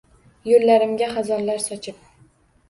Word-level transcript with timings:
Yo‘llarimga 0.51 1.09
xazonlar 1.11 1.63
sochib? 1.67 2.01